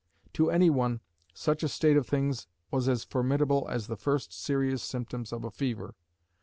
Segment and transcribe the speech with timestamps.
[0.33, 0.99] To any one,
[1.31, 5.51] such a state of things was as formidable as the first serious symptoms of a
[5.51, 5.93] fever.